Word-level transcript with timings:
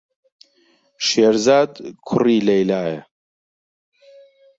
شێرزاد 1.07 1.71
کوڕی 2.07 2.39
لەیلایە. 2.47 2.99